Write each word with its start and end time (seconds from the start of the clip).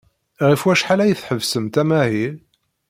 Ɣef 0.49 0.61
wacḥal 0.65 0.99
ay 1.01 1.13
tḥebbsemt 1.15 1.75
amahil? 1.81 2.35